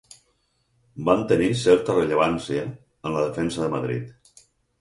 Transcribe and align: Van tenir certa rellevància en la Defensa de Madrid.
Van 1.09 1.19
tenir 1.31 1.49
certa 1.65 1.97
rellevància 1.97 2.65
en 2.71 3.17
la 3.19 3.27
Defensa 3.29 3.65
de 3.67 3.73
Madrid. 3.79 4.43